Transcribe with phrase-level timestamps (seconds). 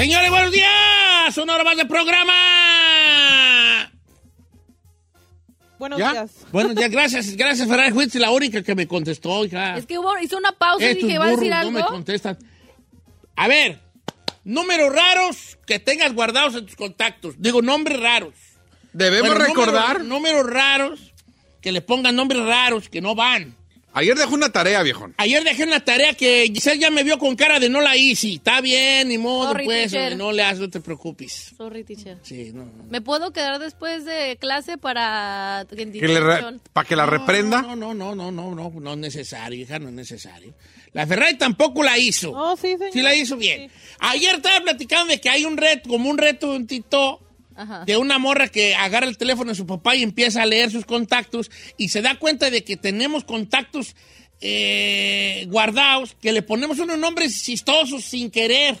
[0.00, 1.36] Señores, buenos días.
[1.36, 2.32] Una hora más de programa.
[5.78, 6.12] Buenos ¿Ya?
[6.12, 6.30] días.
[6.50, 7.36] Buenos días, gracias.
[7.36, 7.92] Gracias, Ferrari.
[7.92, 9.76] Fuiste la única que me contestó, hija.
[9.76, 11.72] Es que hubo- hizo una pausa y dije, ¿va a decir algo?
[11.72, 12.38] no me contestan.
[13.36, 13.78] A ver,
[14.42, 17.34] números raros que tengas guardados en tus contactos.
[17.36, 18.32] Digo, nombres raros.
[18.94, 20.02] Debemos Bueno, recordar.
[20.02, 21.12] Números, números raros,
[21.60, 23.54] que le pongan nombres raros que no van.
[23.92, 25.14] Ayer dejó una tarea, viejón.
[25.16, 28.34] Ayer dejé una tarea que Giselle ya me vio con cara de no la hice.
[28.34, 30.16] Está bien, ni modo, Sorry, pues, teacher.
[30.16, 31.52] no le hagas, no te preocupes.
[31.56, 32.18] Sorry, teacher.
[32.22, 32.84] Sí, no, no.
[32.88, 35.66] ¿Me puedo quedar después de clase para...
[35.74, 37.62] Que le re- para que la reprenda.
[37.62, 40.54] No, no, no, no, no, no, no es necesario, hija, no es necesario.
[40.92, 42.32] La Ferrari tampoco la hizo.
[42.32, 42.92] Oh, sí, señor.
[42.92, 43.70] Sí la hizo bien.
[43.98, 47.20] Ayer estaba platicando de que hay un reto, como un reto, un tito,
[47.62, 47.84] Ajá.
[47.84, 50.84] de una morra que agarra el teléfono de su papá y empieza a leer sus
[50.86, 53.94] contactos y se da cuenta de que tenemos contactos
[54.40, 58.76] eh, guardados, que le ponemos unos nombres chistosos sin querer,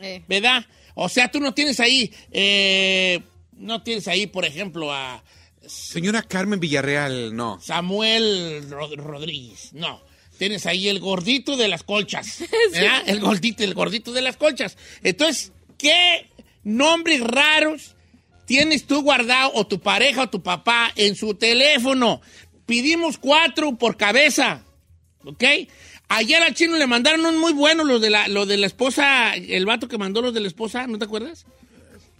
[0.00, 0.66] Eh, ¿verdad?
[0.96, 3.20] O sea, tú no tienes ahí, eh,
[3.56, 5.22] no tienes ahí, por ejemplo, a
[5.66, 7.58] Señora Carmen Villarreal, no.
[7.60, 9.72] Samuel Rod- Rodríguez.
[9.72, 10.02] No.
[10.36, 12.40] Tienes ahí el gordito de las colchas.
[12.72, 13.02] ¿verdad?
[13.06, 14.76] El gordito, el gordito de las colchas.
[15.04, 16.26] Entonces, ¿qué
[16.64, 17.93] nombres raros
[18.46, 22.20] tienes tú guardado o tu pareja o tu papá en su teléfono?
[22.66, 24.62] Pedimos cuatro por cabeza.
[25.24, 25.42] ¿Ok?
[26.08, 29.34] Ayer al chino le mandaron un muy bueno, los de la, lo de la esposa,
[29.34, 31.46] el vato que mandó los de la esposa, ¿no te acuerdas?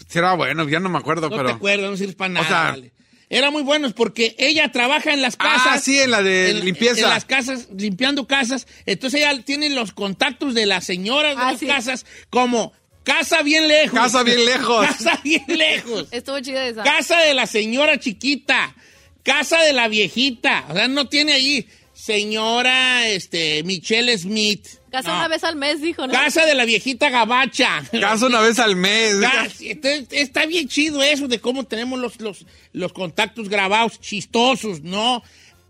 [0.09, 1.49] Será bueno, ya no me acuerdo, No pero.
[1.49, 2.47] te acuerdas, no sirves para nada.
[2.49, 2.93] sea- vale.
[3.31, 5.63] Eran muy buenos porque ella trabaja en las casas.
[5.67, 7.01] Ah, sí, en la de en- limpieza.
[7.03, 8.67] En las casas, limpiando casas.
[8.87, 11.67] Entonces ella tiene los contactos de las señoras de Ah, las sí.
[11.67, 12.73] casas como
[13.05, 13.99] casa bien lejos.
[13.99, 14.87] Casa bien lejos.
[14.87, 16.09] Casa bien lejos.
[16.11, 16.83] estuvo chida esa.
[16.83, 18.75] casa de la señora chiquita.
[19.23, 20.65] Casa de la viejita.
[20.69, 24.67] O sea, no tiene ahí señora este, Michelle Smith.
[24.91, 25.17] Casa No.
[25.17, 26.13] una vez al mes, dijo, ¿no?
[26.13, 27.83] Casa de la viejita gabacha.
[28.01, 29.17] Caso una vez al mes.
[29.61, 35.23] Entonces, está bien chido eso de cómo tenemos los, los, los contactos grabados chistosos, ¿no?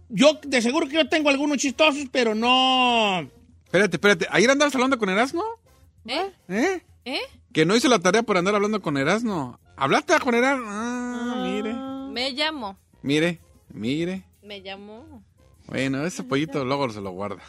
[0.08, 3.30] Yo, de seguro que yo tengo algunos chistosos, pero no...
[3.64, 4.26] Espérate, espérate.
[4.30, 5.44] Ayer andabas hablando con Erasmo.
[6.06, 6.30] ¿Eh?
[6.48, 6.82] ¿Eh?
[7.04, 7.20] ¿Eh?
[7.52, 9.58] Que no hizo la tarea por andar hablando con Erasmo.
[9.76, 10.66] ¿Hablaste con Erasmo?
[10.68, 11.74] Ah, mire.
[12.12, 12.78] Me llamó.
[13.02, 14.24] Mire, mire.
[14.42, 15.22] Me llamó.
[15.66, 17.42] Bueno, ese pollito luego se lo guarda.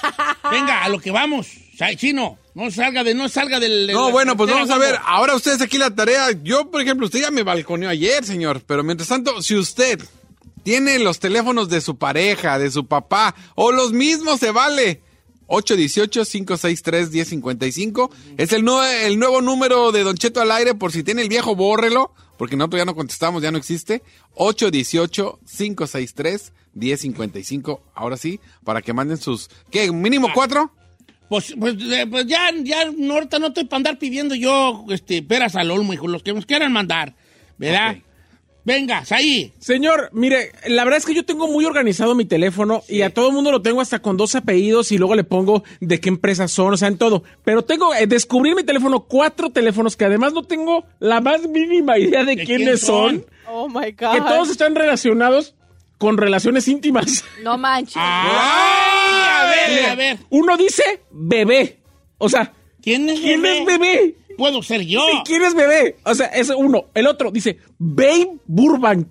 [0.50, 1.48] Venga, a lo que vamos.
[1.96, 3.86] Chino, no salga de, no salga del...
[3.88, 4.98] No, bueno, pues vamos a ver.
[5.04, 6.30] Ahora ustedes aquí la tarea.
[6.42, 8.62] Yo, por ejemplo, usted ya me balconeó ayer, señor.
[8.66, 10.00] Pero mientras tanto, si usted
[10.62, 15.02] tiene los teléfonos de su pareja, de su papá, o los mismos, se vale.
[15.48, 18.10] 818-563-1055.
[18.36, 20.74] Es el, nue- el nuevo número de Don Cheto al aire.
[20.74, 22.12] Por si tiene el viejo, bórrelo.
[22.36, 24.02] Porque nosotros ya no contestamos, ya no existe.
[26.76, 27.80] 818-563-1055.
[27.94, 29.48] Ahora sí, para que manden sus.
[29.70, 29.90] ¿Qué?
[29.92, 30.72] ¿Mínimo cuatro?
[31.28, 35.22] Pues, pues, eh, pues ya, ya, no, ahorita no estoy para andar pidiendo yo este,
[35.22, 37.14] peras al olmo, hijo, los que nos quieran mandar,
[37.58, 37.96] ¿verdad?
[37.98, 38.02] Ok.
[38.68, 39.50] Venga, ahí.
[39.58, 43.28] Señor, mire, la verdad es que yo tengo muy organizado mi teléfono y a todo
[43.28, 46.48] el mundo lo tengo hasta con dos apellidos y luego le pongo de qué empresa
[46.48, 47.24] son, o sea, en todo.
[47.44, 51.48] Pero tengo, eh, descubrí en mi teléfono cuatro teléfonos que además no tengo la más
[51.48, 53.10] mínima idea de, ¿De quiénes quién son.
[53.22, 53.26] son?
[53.50, 54.12] Oh my God.
[54.12, 55.54] Que todos están relacionados
[55.96, 57.24] con relaciones íntimas.
[57.42, 57.96] No manches.
[57.96, 59.24] ¡Ay!
[59.40, 60.18] A ver, a ver.
[60.28, 61.78] Uno dice bebé.
[62.18, 63.58] O sea, ¿Quién es ¿quién bebé?
[63.60, 64.14] es bebé?
[64.38, 65.00] Puedo ser yo.
[65.10, 65.96] Sí, ¿quién es bebé?
[66.04, 66.86] O sea, es uno.
[66.94, 69.06] El otro dice Babe Burbank.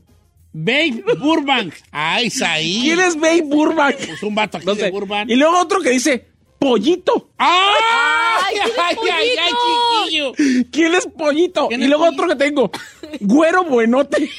[0.54, 1.74] Babe Burbank.
[1.92, 2.80] Ay, Saí.
[2.82, 3.96] ¿Quién es Babe Burbank?
[3.98, 4.90] Pues un vato aquí No de sé.
[4.92, 5.30] Burbank.
[5.30, 6.26] Y luego otro que dice
[6.58, 7.30] Pollito.
[7.38, 8.56] ¡Ay!
[8.56, 10.34] ¿quién es ¡Ay, ay, ay, Pollito?
[10.34, 10.66] chiquillo!
[10.72, 11.68] ¿Quién es Pollito?
[11.68, 12.24] ¿Quién y es luego Pollito?
[12.24, 12.72] otro que tengo.
[13.20, 14.30] Güero buenote.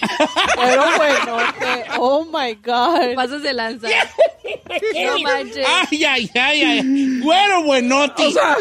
[0.57, 3.15] Pero bueno, te- oh my God.
[3.15, 3.89] Pasas de lanza.
[5.05, 5.67] No manches.
[5.91, 7.21] ¡Ay, ay, ay, ay!
[7.21, 8.27] ¡Güero buenote!
[8.27, 8.57] O sea,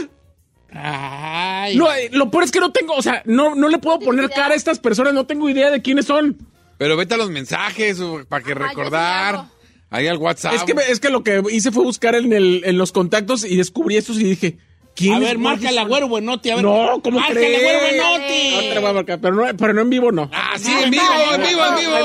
[0.80, 1.76] ¡Ay!
[1.76, 4.30] no, eh, lo peor es que no tengo, o sea, no, no le puedo poner
[4.30, 6.38] cara a estas personas, no tengo idea de quiénes son.
[6.78, 9.46] Pero vete a los mensajes para que Ajá, recordar.
[9.90, 10.54] Ahí al WhatsApp.
[10.54, 13.56] Es que, es que lo que hice fue buscar en, el, en los contactos y
[13.56, 14.58] descubrí estos y dije,
[14.96, 16.52] ¿quién A ver, marca la güero buenote.
[16.52, 16.66] A ver.
[16.66, 17.62] No, ¿cómo Márcala, crees?
[17.64, 18.94] güero No te la voy a buenote.
[18.94, 20.30] marcar, pero no, pero no en vivo, no.
[20.34, 21.04] Ah, sí, en vivo,
[21.34, 21.98] en vivo, en vivo.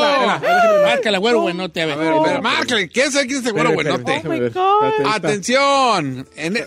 [0.87, 1.83] Márcala, güero buenote.
[1.83, 1.99] A ver.
[1.99, 2.89] A ver, márcale.
[2.89, 4.23] ¿Quién sabe quién es ese güero buenote?
[4.25, 5.13] Oh my God.
[5.13, 6.29] Atención.
[6.37, 6.65] En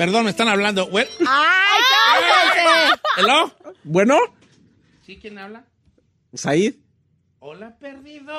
[0.00, 0.88] Perdón, me están hablando.
[0.94, 3.02] ¡Ay, cálmate!
[3.18, 3.52] ¿Hello?
[3.84, 4.16] Bueno,
[5.04, 5.18] ¿Sí?
[5.20, 5.66] ¿Quién habla?
[6.32, 6.76] Said.
[7.40, 8.32] Hola, perdido.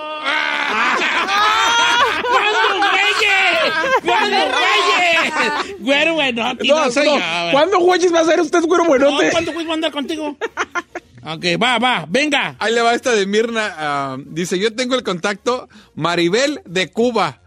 [2.32, 3.74] ¿Cuándo, güeyes?
[4.04, 5.80] ¿Cuándo, güeyes?
[5.82, 6.68] Güero buenote.
[6.68, 7.52] No, No, soy no, yo.
[7.52, 9.30] ¿Cuándo güeyes va a ser usted güero No, buenote?
[9.30, 10.36] ¿Cuándo güey voy a andar contigo?
[11.24, 12.56] Ok, va, va, venga.
[12.58, 13.76] Ahí le va esta de Mirna.
[13.78, 17.44] ah, dice, yo tengo el contacto Maribel de Cuba.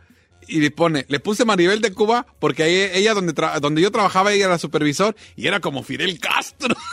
[0.49, 3.91] Y le pone, le puse Maribel de Cuba porque ahí, ella donde, tra- donde yo
[3.91, 6.75] trabajaba, ella era supervisor y era como Fidel Castro.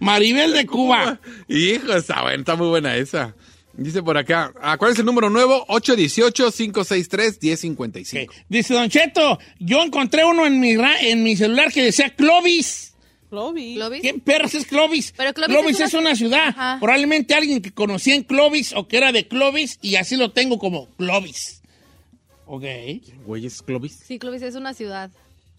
[0.00, 1.20] Maribel de Cuba.
[1.48, 3.34] Hijo, está, buena, está muy buena esa.
[3.74, 5.64] Dice por acá, ah, ¿cuál es el número nuevo?
[5.68, 8.24] 818-563-1055.
[8.28, 8.34] Ok.
[8.48, 12.87] Dice Don Cheto, yo encontré uno en mi, ra- en mi celular que decía Clovis.
[13.28, 13.76] Clovis.
[13.76, 14.00] ¿Clovis?
[14.00, 15.14] ¿Quién perros es Clovis?
[15.16, 16.48] Pero Clovis es, una, ciudad.
[16.48, 16.78] Ajá.
[16.80, 20.58] Probablemente alguien que conocía en Clovis o que era de Clovis y así lo tengo
[20.58, 21.62] como Clovis.
[22.46, 22.64] Ok.
[23.26, 24.00] Güeyes Clovis.
[24.06, 25.10] Sí, Clovis es una ciudad.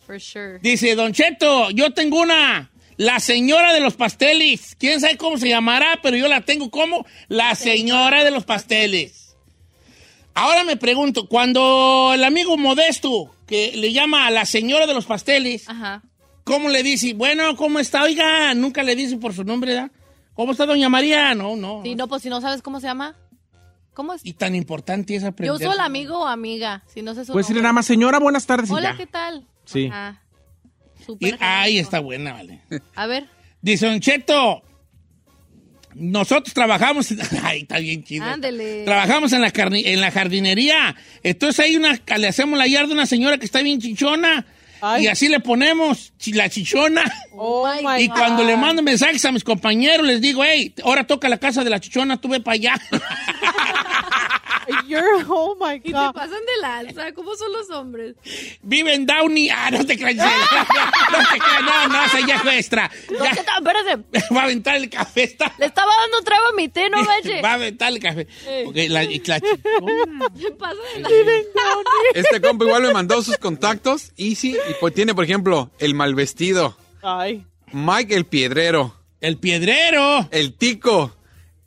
[0.05, 0.59] For sure.
[0.59, 2.71] Dice Don Cheto, yo tengo una.
[2.97, 4.75] La señora de los pasteles.
[4.77, 5.99] ¿Quién sabe cómo se llamará?
[6.03, 9.37] Pero yo la tengo como la señora de los pasteles.
[10.33, 15.05] Ahora me pregunto, cuando el amigo Modesto, que le llama a la señora de los
[15.05, 16.01] pasteles, Ajá.
[16.49, 17.13] ¿Cómo le dice?
[17.13, 18.03] Bueno, ¿cómo está?
[18.03, 19.91] Oiga, nunca le dice por su nombre, ¿verdad?
[20.33, 21.33] ¿Cómo está doña María?
[21.35, 21.81] No, no.
[21.83, 23.15] Sí, no, pues si no sabes cómo se llama.
[23.93, 24.21] ¿Cómo es?
[24.25, 25.55] Y tan importante es Yo aprender.
[25.55, 27.63] uso el amigo o amiga, si no sé su Puedes decirle nombre.
[27.63, 28.69] nada más, señora, buenas tardes.
[28.69, 28.97] y Hola, ya.
[28.97, 29.45] ¿qué tal?
[29.65, 29.87] Sí.
[29.87, 30.21] Ajá.
[30.99, 32.61] Y- Súper Ahí está buena, vale.
[32.95, 33.27] A ver.
[33.61, 34.61] Dice Don Cheto,
[35.95, 37.09] nosotros trabajamos,
[37.43, 38.25] ay, está bien chido.
[38.25, 38.85] Ándele.
[38.85, 40.95] Trabajamos en la, carni- en la jardinería.
[41.23, 44.45] Entonces ahí una, le hacemos la yarda a una señora que está bien chichona.
[44.81, 45.05] Ay.
[45.05, 47.03] Y así le ponemos la chichona.
[47.31, 48.15] Oh my y God.
[48.17, 51.69] cuando le mando mensajes a mis compañeros, les digo, hey, ahora toca la casa de
[51.69, 52.81] la chichona, tú ve para allá.
[54.87, 56.13] You're, oh my ¿Y te God.
[56.13, 57.13] pasan de lanza?
[57.13, 58.15] ¿Cómo son los hombres?
[58.61, 59.49] Vive en Downey.
[59.49, 60.15] Ah, no te creas.
[61.11, 62.91] No te creas, no, no, esa ya es nuestra.
[63.09, 63.25] No.
[63.25, 64.03] Espérate.
[64.35, 65.23] Va a aventar el café.
[65.23, 65.51] Está.
[65.57, 67.43] Le estaba dando trago a mi té, no manches.
[67.43, 68.27] Va a aventar el café.
[68.45, 68.65] Eh.
[68.67, 69.09] Ok, la, la.
[69.09, 71.89] ¿Qué pasa de lanza?
[72.13, 74.11] Este compa igual me mandó sus contactos.
[74.17, 74.51] Easy.
[74.51, 76.77] Y pues tiene, por ejemplo, el malvestido.
[77.01, 77.45] Ay.
[77.71, 78.95] Mike el Piedrero.
[79.21, 80.27] El piedrero.
[80.31, 81.15] El Tico.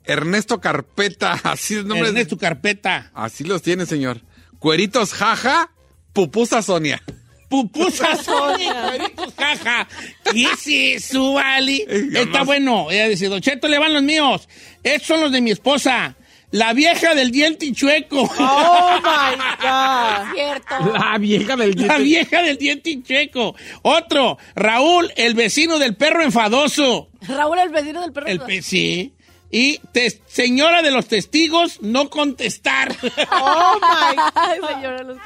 [0.05, 1.33] Ernesto Carpeta.
[1.43, 2.09] Así es nombre.
[2.09, 3.11] Ernesto Carpeta.
[3.13, 4.21] Así los tiene, señor.
[4.59, 5.71] Cueritos Jaja.
[6.13, 7.01] Pupusa Sonia.
[7.49, 8.83] Pupusa Sonia.
[8.87, 9.87] cueritos, Jaja.
[10.31, 11.35] ¿Qué es eso?
[11.35, 11.69] Jamás.
[11.69, 12.89] Está bueno.
[12.91, 14.47] Ella dice, Don Cheto, le van los míos.
[14.83, 16.15] Estos son los de mi esposa.
[16.51, 18.21] La vieja del diente chueco.
[18.37, 20.33] Oh my God.
[20.35, 20.93] Cierto.
[20.93, 22.03] La vieja del La diente.
[22.03, 23.55] vieja del diente chueco.
[23.81, 27.09] Otro, Raúl, el vecino del perro enfadoso.
[27.27, 28.27] Raúl, el vecino del perro.
[28.27, 29.13] El pe- sí.
[29.55, 29.79] Y
[30.27, 32.95] señora de los testigos, no contestar.
[33.31, 35.03] Oh my señora.
[35.03, 35.17] los-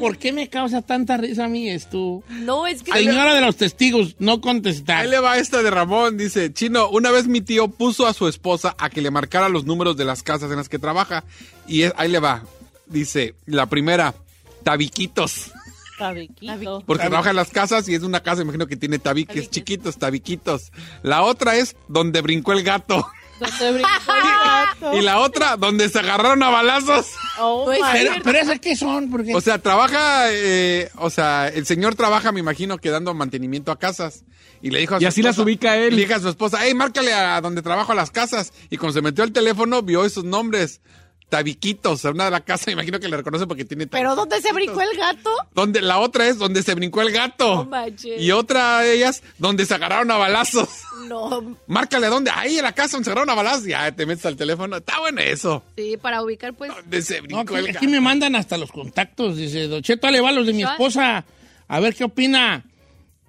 [0.00, 2.22] ¿Por qué me causa tanta risa a mí esto?
[2.30, 2.90] No, es que...
[2.90, 5.02] Señora de los testigos, no contestar.
[5.02, 6.16] Ahí le va esta de Ramón.
[6.16, 9.64] Dice, Chino, una vez mi tío puso a su esposa a que le marcara los
[9.66, 11.22] números de las casas en las que trabaja.
[11.66, 12.44] Y es- ahí le va.
[12.86, 14.14] Dice, la primera,
[14.62, 15.52] tabiquitos.
[15.98, 16.82] Tabiquito.
[16.86, 20.72] Porque trabaja en las casas y es una casa, imagino que tiene tabiques chiquitos, tabiquitos.
[21.02, 23.06] La otra es donde brincó el gato.
[23.38, 24.22] Donde brincó el
[24.80, 24.96] gato.
[24.96, 27.06] Y la otra, donde se agarraron a balazos.
[27.38, 29.10] Oh No es my Pero, ¿esas qué son?
[29.12, 33.70] Porque O sea, trabaja, eh, o sea, el señor trabaja, me imagino, que dando mantenimiento
[33.70, 34.24] a casas.
[34.60, 35.94] Y le dijo a su Y así las ubica él.
[35.94, 38.52] Le dijo a su esposa, hey, márcale a donde trabajo a las casas.
[38.70, 40.80] Y cuando se metió al teléfono, vio esos nombres.
[41.28, 44.28] Tabiquitos, una de la casa, me imagino que le reconoce porque tiene ¿Pero tabiquitos.
[44.30, 45.30] dónde se brincó el gato?
[45.54, 47.68] Donde, la otra es donde se brincó el gato.
[47.70, 47.86] No
[48.18, 50.68] y otra de ellas, donde se agarraron a balazos.
[51.06, 51.56] No.
[51.66, 53.64] Márcale a dónde, ahí en la casa donde se agarraron a balazos.
[53.64, 54.76] Ya te metes al teléfono.
[54.78, 55.62] Está bueno eso.
[55.76, 56.74] Sí, para ubicar, pues...
[56.74, 57.88] Donde se No, brincó aquí, el aquí gato.
[57.88, 59.36] me mandan hasta los contactos.
[59.36, 61.24] Dice, Don Cheto, le va a los de mi esposa.
[61.68, 62.64] A ver qué opina.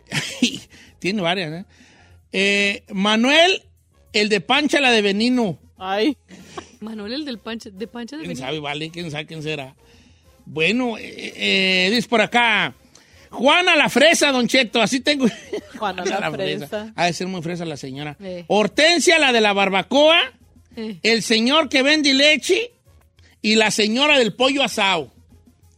[0.99, 1.65] Tiene varias, ¿eh?
[2.31, 3.63] Eh, Manuel,
[4.13, 5.57] el de Pancha, la de Benino.
[5.77, 6.17] Ay.
[6.79, 8.89] Manuel, el del pancha, de pancha de ¿Quién sabe, vale?
[8.89, 9.75] ¿Quién sabe quién será?
[10.45, 12.73] Bueno, eh, eh, dice por acá.
[13.29, 15.27] Juana la fresa, Don Cheto, así tengo.
[15.77, 16.91] Juana la fresa.
[16.95, 18.17] Ha de ser muy fresa la señora.
[18.19, 18.45] Eh.
[18.47, 20.19] Hortensia, la de la barbacoa.
[20.75, 20.97] Eh.
[21.03, 22.71] El señor que vende leche.
[23.41, 25.11] Y la señora del pollo asado.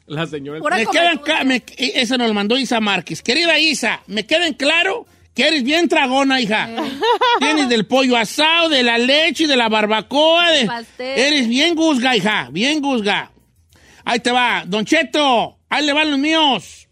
[0.07, 0.59] La señora.
[0.75, 3.21] Me quedan me- esa nos lo mandó Isa Márquez.
[3.21, 6.69] Querida Isa, me queden claro que eres bien tragona, hija.
[7.39, 10.51] Tienes del pollo asado, de la leche, de la barbacoa.
[10.51, 10.69] De...
[10.99, 13.31] Eres bien guzga, hija, bien guzga.
[14.03, 16.87] Ahí te va, Don Cheto, ahí le van los míos.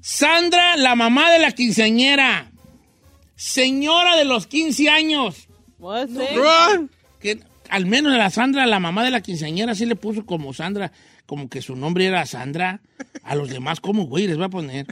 [0.00, 2.50] Sandra, la mamá de la quinceañera.
[3.36, 5.48] Señora de los 15 años.
[5.78, 6.90] Run.
[7.20, 10.52] Que al menos a la Sandra, la mamá de la quinceañera, sí le puso como
[10.52, 10.92] Sandra,
[11.32, 12.82] como que su nombre era Sandra.
[13.22, 14.26] A los demás, ¿cómo, güey?
[14.26, 14.84] Les va a poner.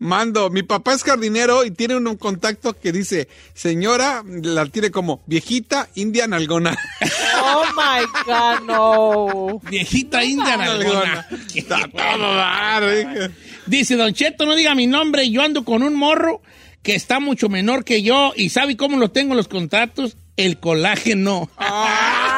[0.00, 5.22] Mando, mi papá es jardinero y tiene un contacto que dice, señora, la tiene como
[5.26, 6.76] viejita india nalgona.
[7.44, 9.60] Oh my God, no.
[9.70, 11.28] Viejita india nalgona.
[11.54, 13.30] Está todo dar, hija.
[13.66, 16.42] Dice, Don Cheto, no diga mi nombre, yo ando con un morro
[16.82, 20.16] que está mucho menor que yo y ¿sabe cómo lo tengo en los contratos?
[20.36, 21.48] El colágeno.
[21.58, 22.31] ¡Ah!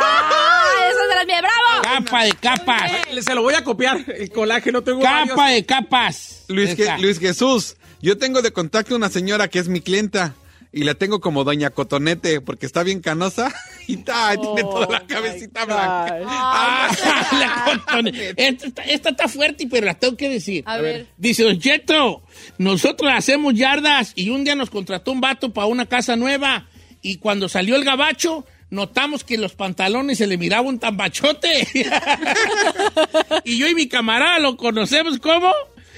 [2.15, 2.93] Capa de capas.
[3.25, 4.05] Se lo voy a copiar.
[4.09, 5.55] El colágeno tengo Capa varios.
[5.57, 6.45] de capas.
[6.49, 6.99] Luis, Je- Esa.
[6.99, 10.35] Luis Jesús, yo tengo de contacto una señora que es mi clienta
[10.73, 13.53] y la tengo como doña Cotonete porque está bien canosa
[13.87, 15.67] y ta, tiene toda la my cabecita God.
[15.67, 16.19] blanca.
[16.27, 16.91] Ah,
[17.33, 20.63] la cotone- esta, está- esta está fuerte, pero la tengo que decir.
[20.67, 21.07] A ver.
[21.17, 22.23] Dice Don Cheto,
[22.59, 26.69] nosotros hacemos yardas y un día nos contrató un vato para una casa nueva
[27.03, 31.67] y cuando salió el gabacho notamos que los pantalones se le miraba un tambachote.
[33.45, 35.53] y yo y mi camarada lo conocemos como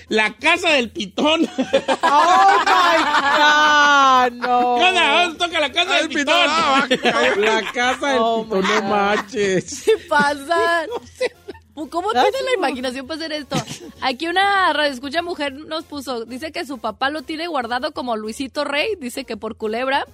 [0.08, 1.48] la casa del pitón.
[2.02, 2.98] Oh my
[3.38, 4.76] God, no.
[4.78, 5.22] ¿Qué onda?
[5.24, 6.88] ¿Dónde toca la casa del Ay, pitón?
[6.88, 7.34] pitón, ah.
[7.36, 9.82] La casa del Oh, pito, no manches.
[9.82, 10.86] ¿Qué pasa?
[11.90, 13.56] ¿Cómo tiene la imaginación para hacer esto?
[14.00, 18.64] Aquí una escucha mujer nos puso, dice que su papá lo tiene guardado como Luisito
[18.64, 20.06] Rey, dice que por culebra,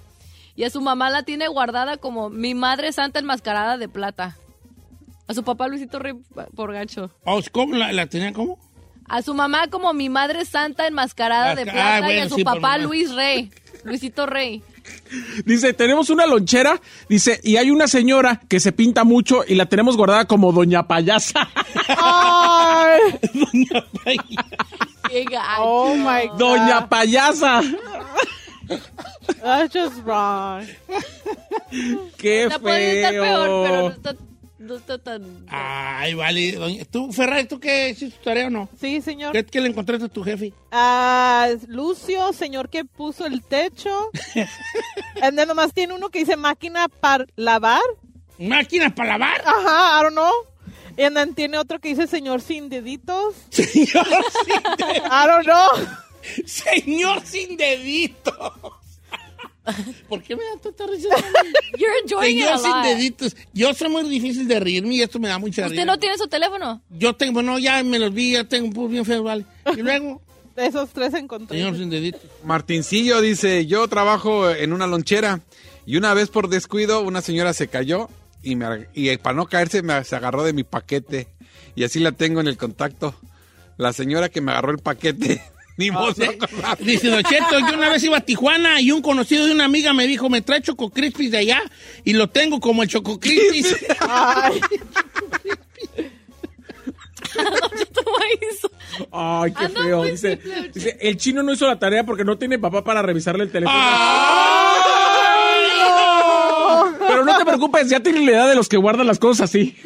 [0.55, 4.37] y a su mamá la tiene guardada como mi madre santa enmascarada de plata.
[5.27, 6.13] A su papá Luisito Rey
[6.55, 7.09] por gacho.
[7.25, 8.59] Oh, ¿Cómo la, la tenía cómo?
[9.07, 12.35] A su mamá como mi madre santa enmascarada de Ah, plata y bueno, a su
[12.35, 12.77] sí, papá.
[12.77, 13.51] Luis Rey,
[13.83, 14.61] Luisito Rey.
[15.45, 19.65] Dice, tenemos una lonchera, dice, y hay una señora que se pinta mucho y la
[19.67, 21.47] tenemos guardada como doña payasa.
[21.87, 22.99] Ay,
[25.09, 25.61] Qué gacho.
[25.61, 26.37] oh my God.
[26.37, 27.61] doña payasa.
[29.41, 30.65] That's just wrong.
[32.17, 33.89] Qué Está podría estar peor, pero no feo.
[33.89, 34.15] está,
[34.59, 35.45] no está tan...
[35.49, 36.53] Ay, vale.
[36.57, 38.69] doña- ¿Tú, Ferrari, tú qué hiciste tu tarea o no?
[38.79, 39.31] Sí, señor.
[39.33, 40.53] ¿Qué, qué le encontraste a tu jefe?
[40.71, 44.09] Ah, Lucio, señor que puso el techo.
[45.21, 47.81] And then nomás tiene uno que dice máquina para lavar.
[48.37, 49.41] ¿Máquinas para lavar?
[49.45, 50.31] Ajá, I don't know.
[50.97, 53.35] And then tiene otro que dice señor sin deditos.
[53.49, 54.05] Señor
[54.45, 55.87] sin, I don't know.
[56.45, 58.33] señor sin deditos.
[60.09, 61.07] ¿Por qué me da tanta risa?
[61.77, 62.83] You're enjoying it Señor a sin lot.
[62.85, 63.35] deditos.
[63.53, 65.73] Yo soy muy difícil de reírme y esto me da mucha risa.
[65.73, 66.81] ¿Usted no tiene su teléfono?
[66.89, 69.45] Yo tengo, bueno, ya me los vi, ya tengo un bien feo, vale.
[69.75, 70.21] Y luego,
[70.57, 71.57] Esos tres encontré.
[71.57, 72.21] señor sin deditos.
[72.43, 75.39] Martincillo dice, yo trabajo en una lonchera
[75.85, 78.09] y una vez por descuido una señora se cayó
[78.43, 81.27] y, me, y para no caerse me, se agarró de mi paquete
[81.75, 83.15] y así la tengo en el contacto.
[83.77, 85.41] La señora que me agarró el paquete.
[85.77, 86.85] Ni modo de acordarme.
[86.85, 89.93] Dice Don Cheto, yo una vez iba a Tijuana y un conocido de una amiga
[89.93, 91.61] me dijo, me trae Choco Crispis de allá
[92.03, 93.75] y lo tengo como el Choco Crispis.
[93.99, 94.61] Ay.
[99.11, 100.03] Ay, qué feo.
[100.03, 100.39] Dice,
[100.73, 103.77] dice, el chino no hizo la tarea porque no tiene papá para revisarle el teléfono.
[103.79, 104.43] ¡Ay!
[107.07, 109.75] Pero no te preocupes, ya tiene la edad de los que guardan las cosas así.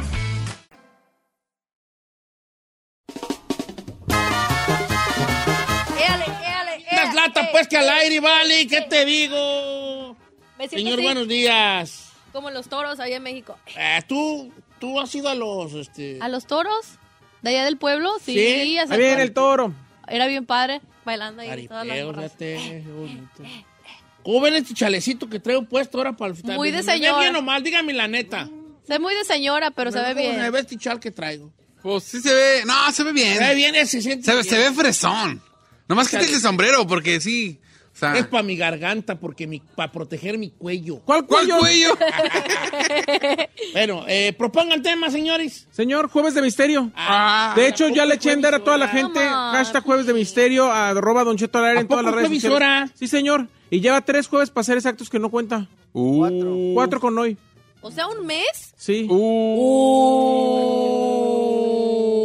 [7.25, 8.67] Eh, pues que al aire, vale.
[8.67, 10.15] ¿Qué te digo?
[10.69, 12.11] Señor, así, buenos días.
[12.31, 13.57] Como los toros allá en México.
[13.75, 15.73] Eh, ¿tú, tú has ido a los...
[15.73, 16.17] Este...
[16.21, 16.85] ¿A los toros?
[17.41, 18.11] ¿De allá del pueblo?
[18.23, 18.33] Sí.
[18.33, 18.77] Sí.
[18.77, 19.73] Ahí viene el toro.
[20.07, 21.67] Era bien padre, bailando ahí.
[21.67, 23.43] qué bonito.
[24.23, 27.19] ¿Cómo ven este chalecito que traigo puesto ahora para el Muy de ¿Me ve señora.
[27.21, 27.63] bien o mal?
[27.63, 28.47] Dígame la neta.
[28.85, 30.35] Se ve muy de señora, pero se ve ¿Cómo bien.
[30.35, 31.51] Se ve este chal que traigo.
[31.81, 32.63] Pues sí se ve.
[32.65, 33.37] No, se ve bien.
[33.37, 34.49] Se ve bien, se siente Se ve, bien.
[34.55, 35.41] se ve fresón.
[35.91, 37.59] Nomás quítese el sombrero porque sí.
[37.93, 40.99] O sea, Es para mi garganta, porque mi, para proteger mi cuello.
[41.03, 41.59] ¿Cuál ¿Cuál cuello?
[41.59, 41.97] cuello?
[43.73, 45.67] Bueno, eh, propongan tema, señores.
[45.69, 46.93] Señor, Jueves de Misterio.
[46.95, 49.19] Ah, De hecho, ya le eché a andar a toda la gente.
[49.19, 49.57] más.
[49.57, 52.91] Hashtag Jueves de Misterio, arroba Don Cheto al aire ¿A en todas las redes sociales.
[52.95, 53.49] Sí, señor.
[53.69, 55.67] Y lleva tres jueves para ser exactos que no cuenta.
[55.91, 56.73] Uh.
[56.73, 57.37] Cuatro con hoy.
[57.81, 58.73] O sea, un mes.
[58.77, 59.07] Sí.
[59.09, 60.21] Uh.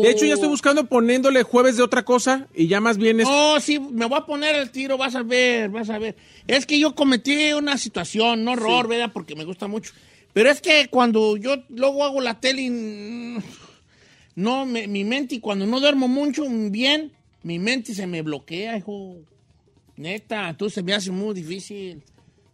[0.07, 3.27] De hecho, ya estoy buscando poniéndole jueves de otra cosa y ya más bien es...
[3.29, 6.15] No, sí, me voy a poner el tiro, vas a ver, vas a ver.
[6.47, 9.11] Es que yo cometí una situación, no horror, ¿verdad?
[9.13, 9.93] Porque me gusta mucho.
[10.33, 12.69] Pero es que cuando yo luego hago la tele,
[14.37, 17.11] no, me- mi mente, y cuando no duermo mucho, bien,
[17.43, 19.17] mi mente se me bloquea, hijo.
[19.97, 22.03] Neta, entonces se me hace muy difícil.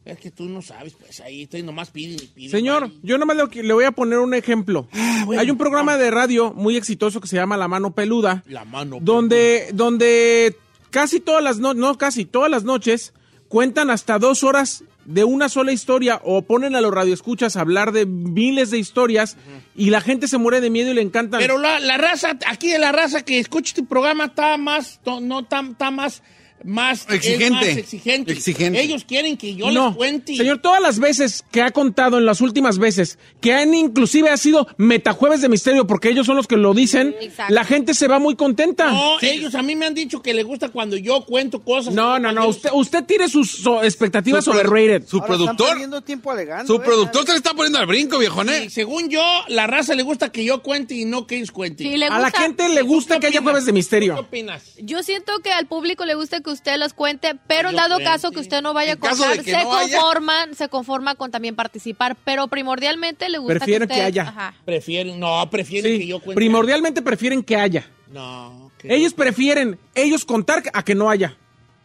[0.05, 2.51] Es que tú no sabes, pues ahí estoy nomás pide y pide.
[2.51, 4.89] Señor, yo nomás le, le voy a poner un ejemplo.
[4.93, 5.41] Ah, bueno.
[5.41, 8.99] Hay un programa de radio muy exitoso que se llama La Mano Peluda, La mano.
[9.01, 10.57] donde, donde
[10.91, 13.13] casi todas las noches, no casi todas las noches,
[13.47, 17.93] cuentan hasta dos horas de una sola historia o ponen a los radioescuchas a hablar
[17.93, 19.37] de miles de historias
[19.77, 21.41] y la gente se muere de miedo y le encantan.
[21.41, 25.41] Pero la, la raza, aquí de la raza que escucha este programa está más, no
[25.41, 26.23] está, está más,
[26.64, 27.51] más Exigente.
[27.51, 28.33] más exigente.
[28.33, 28.81] Exigente.
[28.81, 30.37] Ellos quieren que yo no, les cuente.
[30.37, 34.37] señor, todas las veces que ha contado en las últimas veces, que han inclusive ha
[34.37, 37.53] sido metajueves de misterio, porque ellos son los que lo dicen, Exacto.
[37.55, 38.90] la gente se va muy contenta.
[38.92, 41.94] No, ellos a mí me han dicho que les gusta cuando yo cuento cosas.
[41.94, 42.48] No, no, no.
[42.48, 45.07] Usted, usted tiene sus so- expectativas Su overrated.
[45.07, 45.68] Su Ahora están productor.
[45.70, 46.66] perdiendo tiempo alegando.
[46.66, 46.85] Su ¿eh?
[46.85, 48.70] productor se le está poniendo al brinco, viejón, Y ¿eh?
[48.70, 51.87] según yo, la raza le gusta que yo cuente y no que ellos cuenten.
[51.87, 54.18] Sí, A la gente le gusta ¿Qué que haya jueves de ¿Qué misterio.
[54.18, 54.62] opinas?
[54.79, 58.31] Yo siento que al público le gusta que usted los cuente, pero en dado caso
[58.31, 59.97] que usted no vaya a contar, que se no haya.
[59.99, 64.23] conforman, se conforma con también participar, pero primordialmente le gusta Prefieren que que usted, haya.
[64.29, 64.55] Ajá.
[64.65, 66.37] Prefieren, no, prefieren que yo cuente.
[66.37, 67.88] primordialmente prefieren que haya.
[68.11, 68.71] No.
[68.79, 71.37] que- Ellos prefieren ellos contar a que no haya.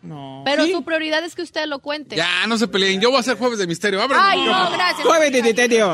[0.02, 0.44] No.
[0.46, 0.72] Pero Sí.
[0.72, 2.16] su prioridad es que usted lo cuente.
[2.16, 3.02] Ya, no se peleen.
[3.02, 4.02] Yo voy a hacer jueves de misterio.
[4.02, 4.22] Ábreme.
[4.24, 5.06] Ay, no, gracias.
[5.06, 5.88] Jueves de misterio.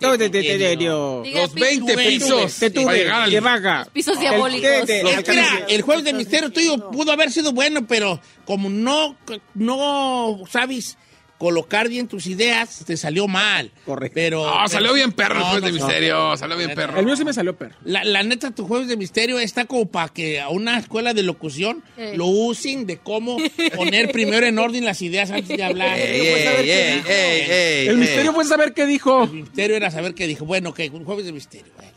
[0.00, 1.22] Jueves de misterio.
[1.24, 2.58] Los pi- 20 Tuve, pisos.
[2.58, 3.86] Que vaga.
[3.92, 4.62] pisos El- diabólicos.
[4.86, 8.20] de- de- Es que, mira, el jueves de misterio tuyo pudo haber sido bueno, pero
[8.44, 9.16] como no,
[9.54, 10.98] no sabes
[11.44, 13.70] colocar bien tus ideas, te salió mal.
[13.84, 14.14] Correcto.
[14.14, 15.84] Pero, No, salió bien perro el no, jueves de no, no.
[15.86, 16.36] misterio.
[16.38, 16.98] Salió bien perro.
[16.98, 17.74] El mío sí me salió perro.
[17.84, 21.22] La, la neta, tu jueves de misterio está como para que a una escuela de
[21.22, 22.14] locución Eh.
[22.16, 23.36] lo usen de cómo
[23.76, 25.98] poner primero en orden las ideas antes de hablar.
[25.98, 29.24] El misterio fue saber qué dijo.
[29.24, 30.46] El misterio era saber qué dijo.
[30.46, 31.70] Bueno, que un jueves de misterio.
[31.76, 31.92] bueno.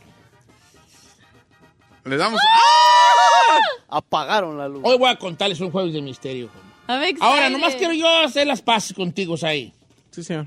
[2.04, 2.38] Le damos.
[3.88, 4.82] Apagaron la luz.
[4.84, 6.50] Hoy voy a contarles un jueves de misterio.
[6.88, 9.72] A ver, Ahora, nomás quiero yo hacer las paces contigo ahí.
[10.10, 10.46] Sí, señor.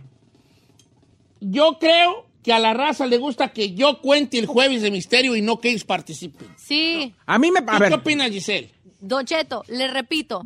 [1.40, 5.36] Yo creo que a la raza le gusta que yo cuente el jueves de misterio
[5.36, 6.48] y no que ellos participen.
[6.58, 7.60] Sí, A mí me...
[7.60, 8.72] A ¿Tú ¿Qué ver, opinas, Giselle?
[9.00, 10.44] Don Cheto, le repito,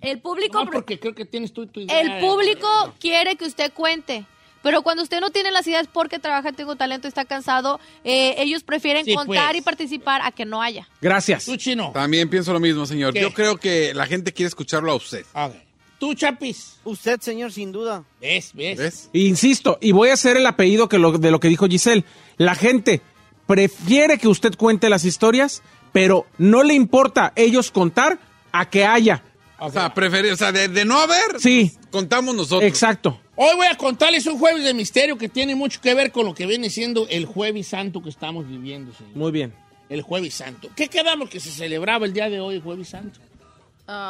[0.00, 0.64] el público...
[0.64, 2.00] No, porque creo que tienes tú tu idea.
[2.00, 2.66] El público
[2.98, 4.24] quiere que usted cuente.
[4.66, 8.64] Pero cuando usted no tiene las ideas porque trabaja, tengo talento, está cansado, eh, ellos
[8.64, 9.58] prefieren Sí, contar pues.
[9.58, 10.88] y participar a que no haya.
[11.00, 11.44] gracias.
[11.44, 11.92] Tú, chino.
[11.94, 13.12] También pienso lo mismo, señor.
[13.14, 13.20] ¿Qué?
[13.20, 15.24] Yo creo que la gente quiere escucharlo a usted.
[15.34, 15.62] A ver.
[16.00, 16.78] Tú, Chapis.
[16.82, 18.02] Usted, señor, sin duda.
[18.20, 18.50] ¿Ves?
[18.54, 18.76] ¿Ves?
[18.78, 19.10] ¿Ves?
[19.12, 22.04] Insisto, y voy a hacer el apellido que lo- de lo que dijo Giselle.
[22.36, 23.02] La gente
[23.46, 28.18] prefiere que usted cuente las historias, pero no le importa ellos contar
[28.52, 29.22] a que haya.
[29.58, 31.72] O sea, preferir, o sea, de, de no haber, Sí.
[31.90, 32.62] contamos nosotros.
[32.68, 33.20] Exacto.
[33.36, 36.34] Hoy voy a contarles un jueves de misterio que tiene mucho que ver con lo
[36.34, 39.16] que viene siendo el jueves santo que estamos viviendo, señor.
[39.16, 39.54] Muy bien.
[39.88, 40.68] El jueves santo.
[40.76, 43.20] ¿Qué quedamos que se celebraba el día de hoy, el jueves santo?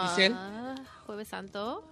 [0.09, 0.35] Giselle.
[0.37, 0.75] Ah,
[1.07, 1.85] Jueves Santo.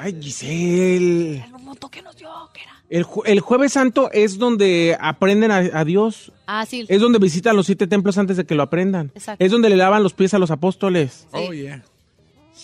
[0.00, 1.36] Ay, Giselle.
[1.44, 2.72] El moto que nos dio, ¿qué era?
[2.90, 6.32] El, ju- el jueves santo es donde aprenden a, a Dios.
[6.46, 6.84] Ah, sí.
[6.88, 9.10] Es donde visitan los siete templos antes de que lo aprendan.
[9.14, 9.42] Exacto.
[9.44, 11.26] Es donde le lavan los pies a los apóstoles.
[11.32, 11.82] Oh, yeah.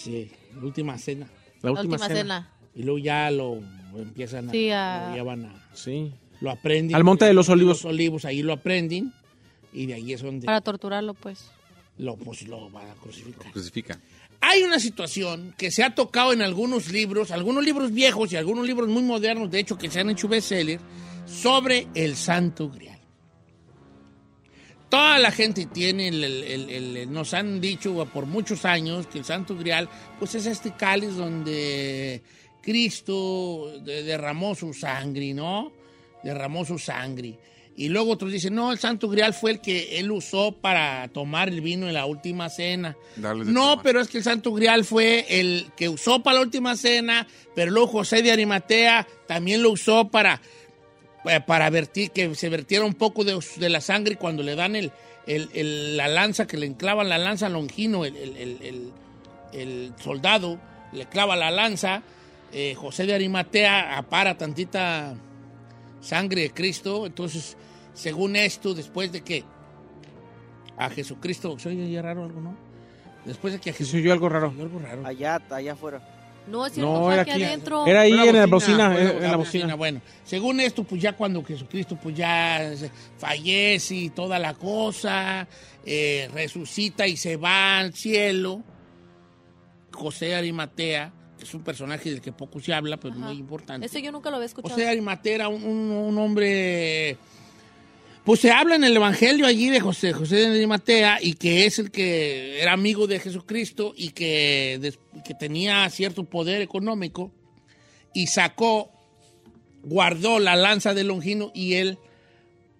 [0.05, 1.27] Sí, la última cena.
[1.63, 2.15] La La última, cena.
[2.15, 2.51] cena.
[2.75, 3.61] Y luego ya lo
[3.97, 4.53] empiezan a...
[4.53, 5.69] Sí, a- lo llevan a...
[5.75, 6.13] Sí.
[6.41, 6.97] Lo aprenden.
[6.97, 7.85] Al Monte de los Olivos.
[7.85, 9.13] Los olivos, ahí lo aprenden.
[9.73, 11.51] Y de ahí es donde Para torturarlo, pues.
[11.99, 13.51] lo, pues, lo van a crucificar.
[13.53, 13.99] Crucifica.
[14.41, 18.67] Hay una situación que se ha tocado en algunos libros, algunos libros viejos y algunos
[18.67, 20.81] libros muy modernos, de hecho, que se han hecho bestseller,
[21.27, 22.99] sobre el Santo Grial.
[24.93, 29.17] Toda la gente tiene, el- el- el- el- nos han dicho por muchos años que
[29.21, 32.21] el Santo Grial, pues es este cáliz donde
[32.61, 35.73] Cristo de- derramó su sangre, ¿no?
[36.23, 37.39] Derramó su sangre.
[37.75, 41.49] Y luego otros dicen, no, el Santo Grial fue el que él usó para tomar
[41.49, 42.95] el vino en la última cena.
[43.17, 43.83] Darles de No, tomar.
[43.83, 47.71] pero es que el Santo Grial fue el que usó para la última cena, pero
[47.71, 50.43] luego José de Arimatea también lo usó para,
[51.47, 54.91] para vertir, que se vertiera un poco de, de la sangre cuando le dan el,
[55.27, 58.93] el- el- la lanza, que le enclavan la lanza a Longino, el, el- el- el-
[59.53, 60.59] el soldado,
[60.93, 62.03] le clava la lanza,
[62.53, 65.15] eh, José de Arimatea apara tantita
[66.01, 67.57] sangre de Cristo, entonces,
[67.95, 69.45] según esto, después de que
[70.77, 72.57] a Jesucristo, ¿se oye raro algo, no?
[73.25, 73.93] Después de que a Jesús...
[73.93, 74.53] soy yo algo raro.
[74.59, 75.07] algo raro.
[75.07, 76.12] Allá, allá afuera.
[76.49, 77.43] No, es cierto, No, fue era aquí aquí.
[77.45, 77.87] adentro.
[77.87, 79.75] Era ahí en la bocina, en- la- en La la bocina, bocina.
[79.77, 85.47] Bueno, según esto, pues ya cuando Jesucristo pues ya se- fallece y toda la cosa,
[85.87, 88.63] eh, resucita y se va al cielo,
[89.93, 93.27] José de Arimatea, que es un personaje del que poco se habla, pero Ajá.
[93.27, 93.87] muy importante.
[93.87, 94.71] Ese yo nunca lo había escuchado.
[94.75, 97.17] José de Arimatea era un, un- un hombre...
[98.25, 101.81] Pues se habla en el Evangelio allí de José, José de Arimatea y que es
[101.81, 104.93] el que era amigo de Jesucristo y que,
[105.25, 107.33] que tenía cierto poder económico
[108.15, 108.93] y sacó,
[109.83, 111.99] guardó la lanza de Longino y el,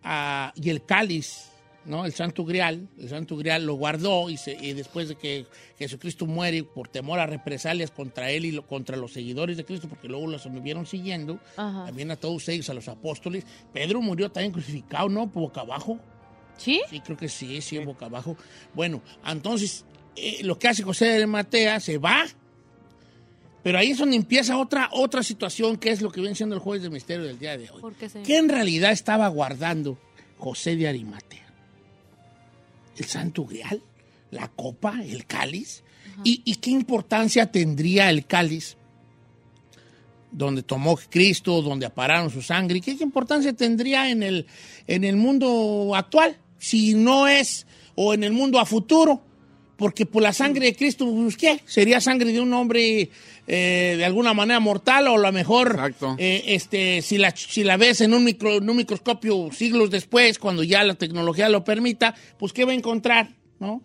[0.05, 1.51] ah, y el cáliz,
[1.85, 2.05] ¿no?
[2.07, 5.47] El Santo Grial, el Santo Grial lo guardó y, se- y después de que
[5.79, 9.89] Jesucristo muere por temor a represalias contra él y lo- contra los seguidores de Cristo,
[9.89, 11.87] porque luego los anduvieron siguiendo, Ajá.
[11.87, 13.45] también a todos ellos, a los apóstoles.
[13.73, 15.27] Pedro murió también crucificado, ¿no?
[15.27, 15.99] Boca abajo.
[16.57, 16.81] ¿Sí?
[16.91, 18.37] Sí, creo que sí, sí, boca abajo.
[18.75, 22.25] Bueno, entonces, eh, lo que hace José de Matea, se va,
[23.63, 26.61] pero ahí es donde empieza otra, otra situación, que es lo que viene siendo el
[26.61, 27.81] jueves del misterio del día de hoy.
[27.81, 29.99] ¿Por qué ¿Qué en realidad estaba guardando
[30.37, 31.42] José de Arimatea?
[32.97, 33.83] ¿El santo grial?
[34.31, 35.03] ¿La copa?
[35.03, 35.83] ¿El cáliz?
[36.25, 38.77] ¿Y, y qué importancia tendría el cáliz
[40.31, 42.79] donde tomó Cristo, donde apararon su sangre?
[42.79, 44.47] ¿Y qué importancia tendría en el,
[44.87, 46.37] en el mundo actual?
[46.59, 49.23] Si no es, o en el mundo a futuro.
[49.77, 51.61] Porque por la sangre de Cristo, pues, ¿qué?
[51.65, 53.11] Sería sangre de un hombre
[53.55, 55.77] eh, de alguna manera mortal o a lo mejor
[56.19, 60.39] eh, este, si, la, si la ves en un, micro- en un microscopio siglos después,
[60.39, 63.29] cuando ya la tecnología lo permita, pues ¿qué va a encontrar?
[63.61, 63.83] ¿No?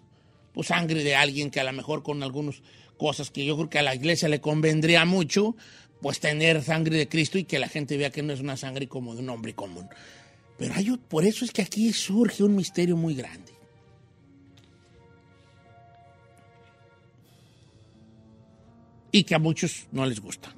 [0.53, 2.62] Pues sangre de alguien que a lo mejor con algunas
[2.97, 5.56] cosas que yo creo que a la iglesia le convendría mucho,
[6.01, 8.88] pues tener sangre de Cristo y que la gente vea que no es una sangre
[8.88, 9.88] como de un hombre común.
[10.58, 13.51] Pero hay, por eso es que aquí surge un misterio muy grande.
[19.17, 20.53] Y que a muchos no les gusta.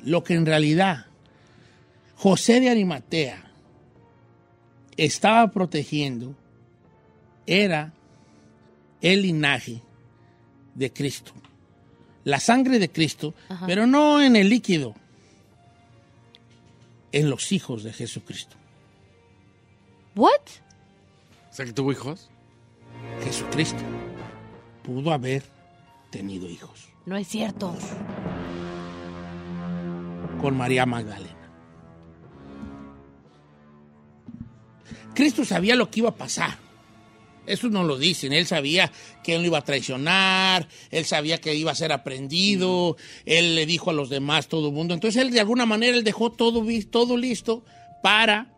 [0.00, 1.06] Lo que en realidad
[2.16, 3.50] José de Arimatea
[4.98, 6.34] estaba protegiendo
[7.46, 7.94] era
[9.00, 9.80] el linaje
[10.74, 11.32] de Cristo.
[12.24, 13.66] La sangre de Cristo, Ajá.
[13.66, 14.94] pero no en el líquido,
[17.10, 18.56] en los hijos de Jesucristo.
[20.14, 20.42] ¿What?
[21.50, 22.28] O sea, que tuvo hijos.
[23.24, 23.82] Jesucristo
[24.82, 25.42] pudo haber
[26.10, 27.74] tenido hijos No es cierto.
[30.40, 31.30] con María Magdalena.
[35.14, 36.58] Cristo sabía lo que iba a pasar.
[37.46, 38.32] Eso no lo dicen.
[38.32, 38.90] Él sabía
[39.22, 43.64] que él lo iba a traicionar, él sabía que iba a ser aprendido, él le
[43.64, 44.92] dijo a los demás, todo el mundo.
[44.92, 47.64] Entonces él de alguna manera él dejó todo, todo listo
[48.02, 48.52] para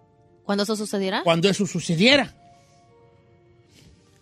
[0.45, 1.23] ¿Cuándo eso sucediera?
[1.23, 2.36] cuando eso sucediera.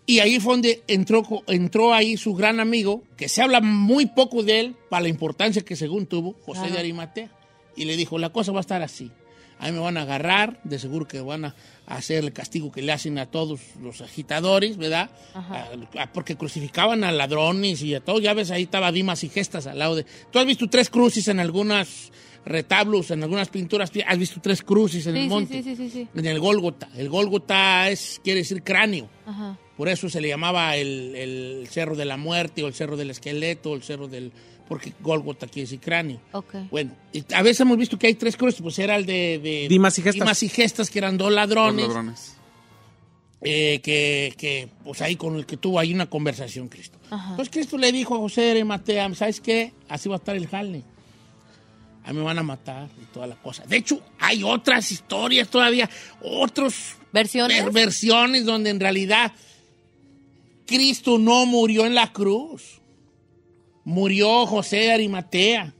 [0.07, 4.59] Y ahí fue donde entró, ahí su gran amigo, que se habla muy poco de
[4.59, 6.73] él, para la importancia que según tuvo, José Claro.
[6.75, 7.31] de Arimatea.
[7.75, 9.11] Y le dijo, la cosa va a estar así.
[9.59, 11.55] Ahí me van a agarrar, de seguro que van a
[11.87, 15.09] hacer el castigo que le hacen a todos los agitadores, ¿verdad?
[15.33, 15.69] Ajá.
[15.97, 18.19] A- a- porque crucificaban a ladrones y a todo.
[18.19, 20.05] Ya ves, ahí estaba Dimas y Gestas al lado de...
[20.31, 22.11] ¿Tú has visto tres cruces en algunos
[22.43, 23.91] retablos, en algunas pinturas?
[24.05, 25.63] ¿Has visto tres cruces en Sí, el monte?
[25.63, 26.07] sí, sí, sí, sí.
[26.15, 26.89] En el Gólgota.
[26.95, 29.09] El Gólgota es, quiere decir cráneo.
[29.25, 29.57] Ajá.
[29.77, 33.09] Por eso se le llamaba el, el cerro de la muerte o el cerro del
[33.11, 34.31] esqueleto o el cerro del
[34.67, 36.19] porque Gólgota quiere decir cráneo.
[36.31, 36.55] Ok.
[36.71, 39.67] Bueno, y a veces hemos visto que hay tres cruces, pues era el de, de
[39.69, 40.15] Dimas y Gestas.
[40.21, 42.33] Dimas y Gestas, que eran dos ladrones, ladrones.
[43.41, 46.97] eh, que, que, pues ahí con el que tuvo ahí una conversación Cristo.
[47.11, 47.31] Ajá.
[47.31, 49.73] Entonces Cristo le dijo a José de Arimatea, ¿sabes qué?
[49.87, 50.83] Así va a estar el jale.
[52.03, 53.63] A mí me van a matar y toda la cosa.
[53.65, 55.89] De hecho, hay otras historias todavía,
[56.21, 57.63] otros ¿Versiones?
[57.65, 59.31] ver- versiones donde en realidad
[60.65, 62.79] Cristo no murió en la cruz.
[63.85, 65.73] Murió José de Arimatea.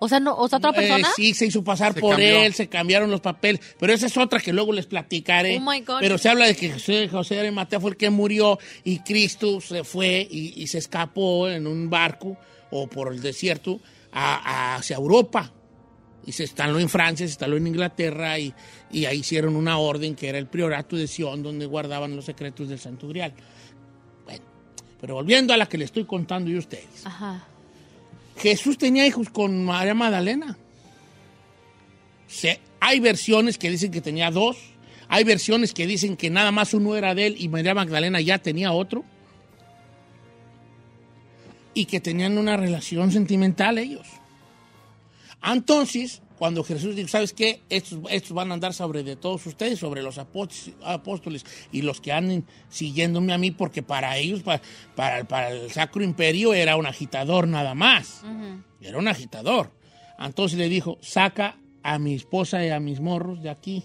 [0.00, 1.08] O sea, no, o sea, otra Eh, persona.
[1.16, 2.42] sí, se hizo pasar Se por cambió.
[2.44, 3.60] él, se cambiaron los papeles.
[3.80, 5.56] Pero esa es otra que luego les platicaré.
[5.58, 5.96] Oh, my God.
[5.98, 9.60] Pero se habla de que José, José de Arimatea fue el que murió y Cristo
[9.60, 12.36] se fue y, y se escapó en un barco
[12.70, 13.80] o por el desierto
[14.12, 15.52] a- a- hacia Europa.
[16.24, 18.54] Y se instaló en Francia, se instaló en Inglaterra y,
[18.92, 22.68] y ahí hicieron una orden que era el priorato de Sion, donde guardaban los secretos
[22.68, 23.32] del Santo Grial.
[25.00, 27.04] Pero volviendo a la que le estoy contando yo a ustedes.
[27.06, 27.44] Ajá.
[28.38, 30.56] Jesús tenía hijos con María Magdalena.
[32.28, 34.56] Se- hay versiones que dicen que tenía dos.
[35.08, 38.38] Hay versiones que dicen que nada más uno era de él y María Magdalena ya
[38.38, 39.04] tenía otro.
[41.74, 44.06] Y que tenían una relación sentimental ellos.
[45.44, 47.62] Entonces, cuando Jesús dijo, ¿sabes qué?
[47.68, 52.12] Estos, estos van a andar sobre de todos ustedes, sobre los apóstoles, y los que
[52.12, 54.60] anden siguiéndome a mí, porque para ellos, pa-
[54.94, 58.22] para, para el Sacro Imperio, era un agitador nada más.
[58.80, 59.72] Era un agitador.
[60.18, 63.82] Entonces le dijo, saca a mi esposa y a mis morros de aquí.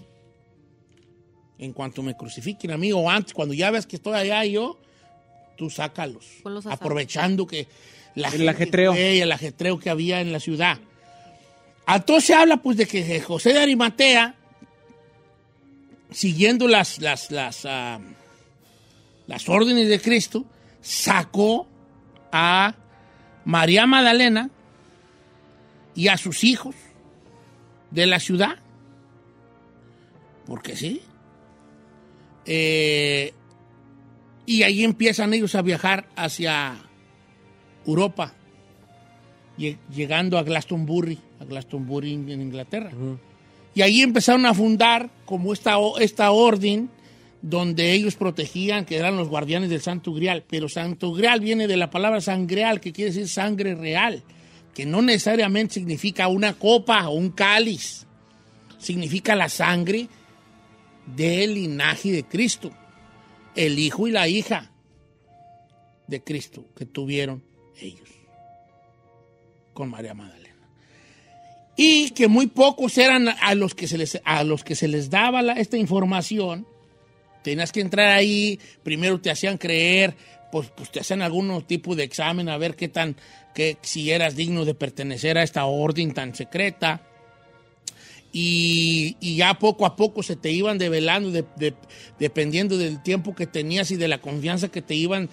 [1.59, 4.79] En cuanto me crucifiquen a mí, o antes, cuando ya ves que estoy allá yo,
[5.57, 6.25] tú sácalos.
[6.73, 7.67] Aprovechando que
[8.15, 8.91] la El ajetreo.
[8.93, 10.79] fue y el ajetreo que había en la ciudad.
[11.87, 14.35] Entonces se habla pues de que José de Arimatea,
[16.11, 17.29] siguiendo las, las,
[17.65, 17.99] ah,
[19.27, 20.45] las órdenes de Cristo,
[20.81, 21.67] sacó
[22.31, 22.75] a
[23.45, 24.49] María Magdalena
[25.95, 26.75] y a sus hijos
[27.91, 28.59] de la ciudad.
[30.45, 31.01] Porque sí.
[32.45, 33.33] Eh,
[34.45, 36.75] y ahí empiezan ellos a viajar hacia
[37.85, 38.33] Europa,
[39.57, 42.91] llegando a Glastonbury, a Glastonbury en Inglaterra.
[43.75, 46.89] Y ahí empezaron a fundar como esta, esta orden
[47.41, 50.43] donde ellos protegían, que eran los guardianes del Santo Grial.
[50.47, 54.23] Pero Santo Grial viene de la palabra sangreal, que quiere decir sangre real,
[54.73, 58.05] que no necesariamente significa una copa o un cáliz,
[58.77, 60.07] significa la sangre
[61.15, 62.71] del linaje de Cristo,
[63.55, 64.71] el hijo y la hija
[66.07, 67.43] de Cristo que tuvieron
[67.79, 68.22] ellos
[69.73, 70.43] con María Magdalena.
[71.75, 75.09] Y que muy pocos eran a los que se les, a los que se les
[75.09, 76.67] daba esta información.
[77.43, 80.15] Tenías que entrar ahí, primero te hacían creer,
[80.51, 83.15] pues, pues te hacían algún tipo de examen a ver qué tan,
[83.55, 87.01] que, si eras digno de pertenecer a esta orden tan secreta.
[88.31, 91.75] Y, ya poco a poco se te iban develando de- de-
[92.19, 95.29] dependiendo del tiempo que tenías y de la confianza que te iban,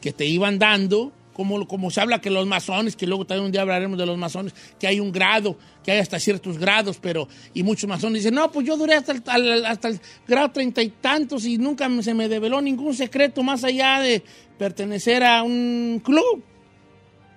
[0.00, 1.12] que te iban dando.
[1.32, 4.54] Como, se habla que los masones, que luego también un día hablaremos de los masones,
[4.78, 8.52] que hay un grado, que hay hasta ciertos grados, pero, y muchos masones dicen, no,
[8.52, 12.28] pues yo duré hasta el, hasta el grado treinta y tantos y nunca se me
[12.28, 14.22] develó ningún secreto más allá de
[14.58, 16.44] pertenecer a un club,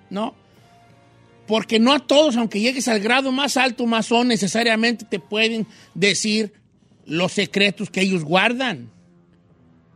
[0.10, 0.36] ¿no?
[1.48, 6.54] Porque no a todos, aunque llegues al grado más alto masón, necesariamente te pueden decir
[7.06, 8.92] los secretos que ellos guardan.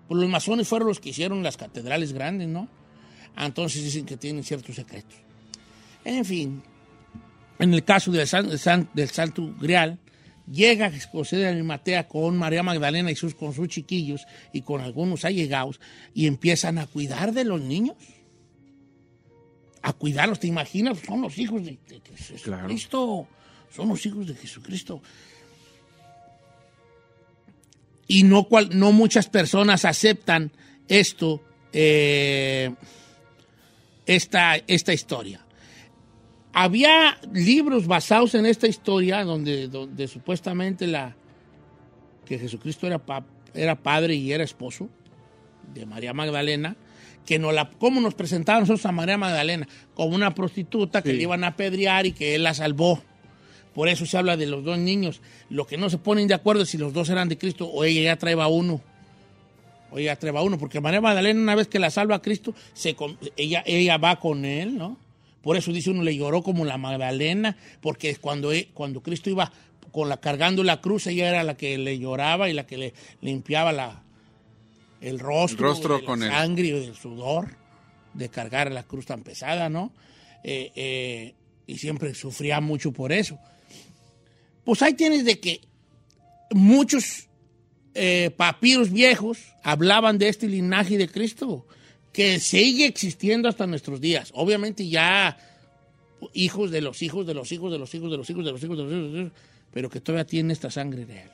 [0.07, 2.69] Pues los masones fueron los que hicieron las catedrales grandes, ¿no?
[3.37, 5.15] Entonces dicen que tienen ciertos secretos.
[6.03, 6.61] En fin,
[7.59, 9.99] en el caso del, San- del San- del Santo Grial,
[10.51, 15.25] llega José de Arimatea con María Magdalena y sus, con sus chiquillos y con algunos
[15.25, 15.79] allegados
[16.13, 17.95] y empiezan a cuidar de los niños.
[19.81, 20.97] A cuidarlos, ¿te imaginas?
[21.05, 23.27] Son los hijos de, de- de Jesucristo.
[23.75, 25.01] Son los hijos de Jesucristo.
[28.07, 30.51] Y no, cual, no muchas personas aceptan
[30.87, 31.41] esto,
[31.73, 32.73] eh,
[34.07, 35.45] esta, esta historia.
[36.53, 41.15] Había libros basados en esta historia donde, donde supuestamente la,
[42.25, 44.89] que Jesucristo era, pa- era padre y era esposo
[45.73, 46.75] de María Magdalena,
[47.25, 49.67] que no la, ¿cómo nos presentaban nosotros a María Magdalena?
[49.93, 53.03] Como una prostituta que le iban a apedrear y que él la salvó.
[53.75, 55.21] Por eso se habla de los dos niños.
[55.49, 57.83] Lo que no se ponen de acuerdo es si los dos eran de Cristo o
[57.83, 58.81] ella ya traeba uno.
[59.91, 62.95] O ella traeba uno, porque María Magdalena, una vez que la salva a Cristo, se,
[63.37, 64.97] ella, ella va con él, ¿no?
[65.41, 69.51] Por eso dice uno, le lloró como la Magdalena, porque cuando, e- cuando Cristo iba
[69.91, 72.93] con la, cargando la cruz, ella era la que le lloraba y la que le
[73.21, 74.03] limpiaba la,
[74.99, 77.55] el rostro, El rostro de la con el- sangre y del sudor
[78.13, 79.93] de cargar la cruz tan pesada, ¿no?
[80.43, 81.33] Eh, eh,
[81.65, 83.37] y siempre sufría mucho por eso.
[84.65, 85.61] Pues ahí tienes de que
[86.51, 87.26] muchos
[87.97, 91.65] eh, papiros viejos hablaban de este linaje de Cristo,
[92.13, 94.31] que sigue existiendo hasta nuestros días.
[94.33, 95.37] Obviamente ya
[96.33, 98.63] hijos de los hijos de los hijos de los hijos de los hijos de los
[98.63, 99.31] hijos de los hijos, de los hijos
[99.71, 101.31] pero que todavía tiene esta sangre real.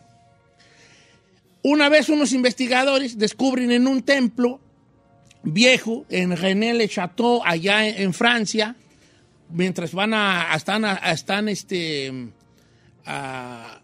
[1.62, 4.60] Una vez unos investigadores descubren en un templo
[5.44, 8.76] viejo en René-le-Château, allá en, Francia,
[9.50, 12.12] mientras van a, están, están este,
[13.06, 13.83] a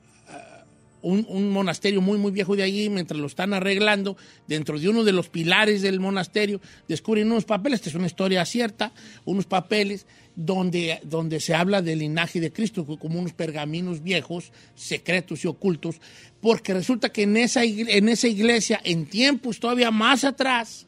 [1.02, 5.14] un, monasterio muy, muy viejo de allí, mientras lo están arreglando, dentro de uno de
[5.14, 8.92] los pilares del monasterio, descubren unos papeles, esta es una historia cierta,
[9.26, 15.44] unos papeles donde, donde se habla del linaje de Cristo, como unos pergaminos viejos, secretos
[15.44, 16.00] y ocultos,
[16.42, 20.88] porque resulta que en esa, en esa iglesia, en tiempos todavía más atrás,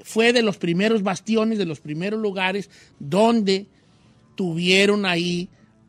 [0.00, 3.66] fue de los primeros bastiones, de los primeros lugares donde
[4.36, 5.48] tuvieron ahí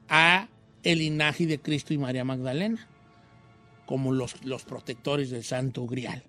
[0.10, 0.48] a
[0.84, 2.88] el linaje de Cristo y María Magdalena,
[3.88, 6.24] como los, los protectores del Santo Grial.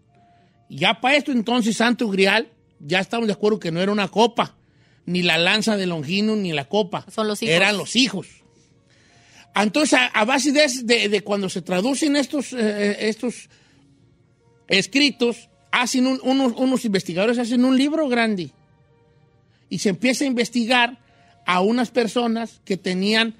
[0.70, 2.48] Ya para esto entonces Santo Grial,
[2.80, 4.56] ya estamos de acuerdo que no era una copa,
[5.04, 7.04] ni la lanza de Longino, ni la copa.
[7.10, 7.54] Son los hijos.
[7.54, 8.26] Eran los hijos.
[9.54, 13.48] Entonces, a, a base de, de- de cuando se traducen estos, eh, estos
[14.68, 18.50] escritos, hacen un- unos, unos investigadores hacen un libro grande
[19.68, 20.98] y se empieza a investigar
[21.46, 23.34] a unas personas que tenían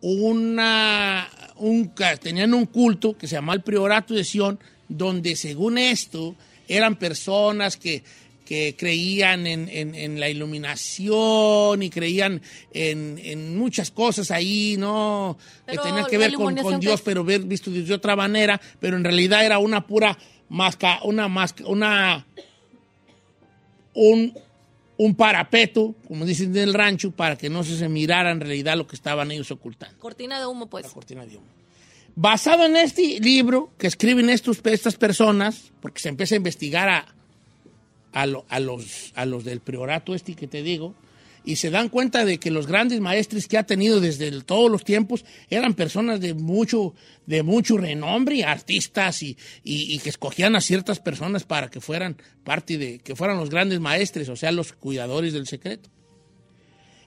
[0.00, 6.34] una un, tenían un culto que se llama el Priorato de Sion, donde según esto
[6.68, 8.02] eran personas que,
[8.44, 12.40] que creían en, en- en la iluminación y creían
[12.72, 15.36] en, en muchas cosas ahí, ¿no?
[15.66, 18.96] Pero que tenían que ver con, con Dios, pero ver visto de otra manera, pero
[18.96, 20.16] en realidad era una pura
[20.48, 22.26] masca, una masca, una
[23.94, 24.32] un,
[24.98, 28.86] un parapeto, como dicen del rancho, para que no se, se mirara en realidad lo
[28.86, 29.96] que estaban ellos ocultando.
[29.98, 30.84] Cortina de humo, pues.
[30.86, 31.46] La cortina de humo.
[32.16, 37.06] Basado en este libro que escriben estos, estas personas, porque se empieza a investigar a,
[38.12, 40.94] a, lo- a los, a los del priorato este que te digo,
[41.44, 44.84] y se dan cuenta de que los grandes maestres que ha tenido desde todos los
[44.84, 46.94] tiempos eran personas de mucho,
[47.26, 52.16] de mucho renombre, artistas, y, y- y que escogían a ciertas personas para que fueran
[52.44, 55.88] parte de, que fueran los grandes maestres, o sea, los cuidadores del secreto.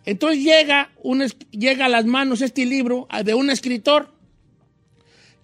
[0.05, 4.11] Entonces llega, un, llega a las manos este libro de un escritor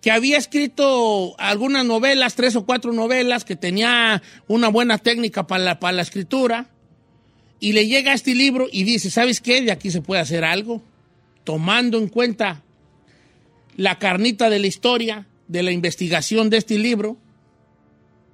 [0.01, 5.63] que había escrito algunas novelas, tres o cuatro novelas, que tenía una buena técnica para
[5.63, 6.69] la, para la escritura,
[7.59, 9.61] y le llega este libro y dice, ¿sabes qué?
[9.61, 10.81] De aquí se puede hacer algo,
[11.43, 12.63] tomando en cuenta
[13.75, 17.17] la carnita de la historia, de la investigación de este libro,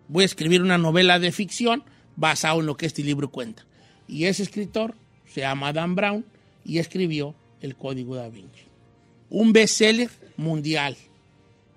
[0.08, 1.84] voy a escribir una novela de ficción
[2.16, 3.66] basado en lo que este libro cuenta.
[4.08, 6.26] Y ese escritor se llama Dan Brown
[6.66, 8.64] y escribió El Código da Vinci.
[9.30, 10.98] Un bestseller mundial,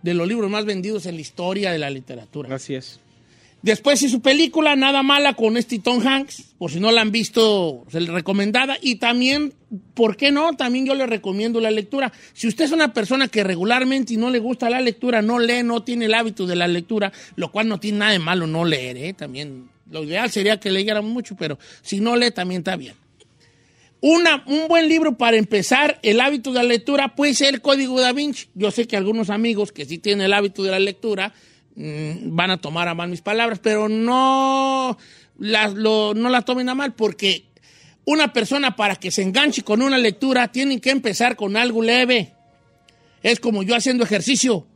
[0.03, 2.55] de los libros más vendidos en la historia de la literatura.
[2.55, 3.01] Así es.
[3.67, 7.11] Después hizo su película Nada Mala con este Tom Hanks, por si no la han
[7.11, 8.77] visto, se le recomendada.
[8.81, 9.55] Y también,
[9.93, 10.55] ¿por qué no?
[10.57, 12.13] También yo le recomiendo la lectura.
[12.33, 15.65] Si usted es una persona que regularmente y no le gusta la lectura, no lee,
[15.65, 18.65] no tiene el hábito de la lectura, lo cual no tiene nada de malo no
[18.65, 19.15] leer, ¿eh?
[19.15, 22.95] También lo ideal sería que leyera mucho, pero si no lee también está bien.
[24.01, 28.01] Una, un buen libro para empezar el hábito de la lectura puede ser el Código
[28.01, 28.47] da Vinci.
[28.55, 31.35] Yo sé que algunos amigos que sí tienen el hábito de la lectura
[31.77, 34.97] van a tomar a mal mis palabras, pero no
[35.39, 37.45] las no tomen a mal porque
[38.07, 42.33] una persona para que se enganche con una lectura tiene que empezar con algo leve.
[43.23, 44.67] Es como yo haciendo ejercicio.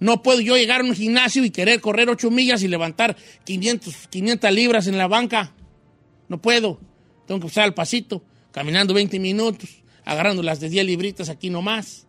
[0.00, 4.08] No puedo yo llegar a un gimnasio y querer correr 8 millas y levantar 500,
[4.08, 5.54] 500 libras en la banca.
[6.28, 6.80] No puedo.
[7.26, 12.06] Tengo que empezar al pasito, caminando 20 minutos, agarrando las de 10 libritas aquí nomás.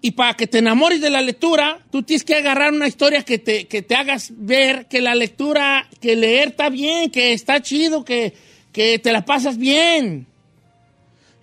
[0.00, 3.38] Y para que te enamores de la lectura, tú tienes que agarrar una historia que
[3.38, 8.04] te, que te hagas ver que la lectura, que leer está bien, que está chido,
[8.04, 8.34] que,
[8.72, 10.26] que te la pasas bien.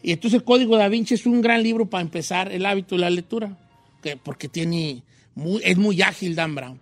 [0.04, 3.02] Y entonces el Código da Vinci es un gran libro para empezar el hábito de
[3.02, 3.58] la lectura,
[4.02, 5.02] que, porque tiene
[5.34, 6.80] muy, es muy ágil Dan Brown.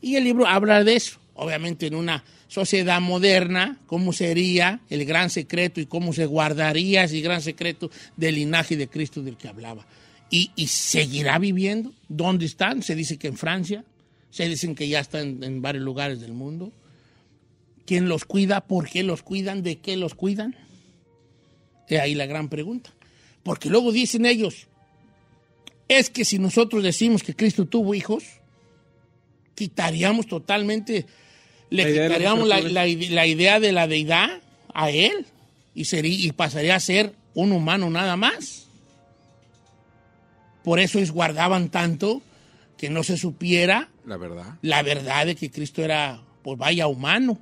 [0.00, 5.30] Y el libro habla de eso, obviamente en una sociedad moderna, cómo sería el gran
[5.30, 9.86] secreto y cómo se guardaría ese gran secreto del linaje de Cristo del que hablaba.
[10.32, 11.92] Y, y seguirá viviendo.
[12.08, 12.82] ¿Dónde están?
[12.82, 13.84] Se dice que en Francia,
[14.30, 16.72] se dicen que ya están en varios lugares del mundo.
[17.86, 18.62] ¿Quién los cuida?
[18.62, 19.62] ¿Por qué los cuidan?
[19.62, 20.56] ¿De qué los cuidan?
[21.86, 22.90] Es ahí la gran pregunta.
[23.42, 24.66] Porque luego dicen ellos,
[25.86, 28.24] es que si nosotros decimos que Cristo tuvo hijos,
[29.54, 31.06] quitaríamos totalmente
[31.72, 34.40] le La quitaríamos la idea de la deidad
[34.74, 35.26] a él
[35.74, 38.61] y, sería, y pasaría a ser un humano nada más.
[40.64, 42.22] Por eso es guardaban tanto
[42.76, 44.54] que no se supiera La verdad.
[44.62, 47.38] la verdad de que Cristo era, pues vaya, humano.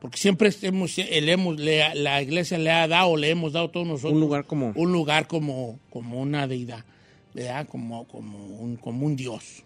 [0.00, 3.86] Porque siempre hemos, le hemos- le- la iglesia le ha dado, le hemos dado todos
[3.86, 6.84] nosotros Un lugar como- un lugar como, como una deidad,
[7.34, 7.66] ¿verdad?
[7.68, 9.62] Como, como, un, como un Dios.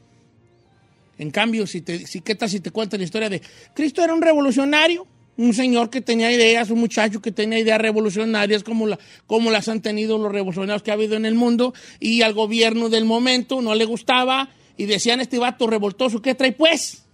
[1.18, 3.40] En cambio, si te, si, ¿qué tal si te cuentan la historia de
[3.74, 5.06] Cristo era un revolucionario?
[5.36, 9.68] Un señor que tenía ideas, un muchacho que tenía ideas revolucionarias como, la, como las
[9.68, 13.60] han tenido los revolucionarios que ha habido en el mundo y al gobierno del momento
[13.60, 17.04] no le gustaba y decían este vato revoltoso, ¿qué trae pues?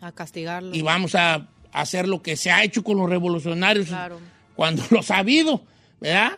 [0.00, 0.74] A castigarlo.
[0.74, 4.18] y vamos a hacer lo que se ha hecho con los revolucionarios Claro.
[4.56, 5.62] cuando los ha habido,
[6.00, 6.32] ¿verdad?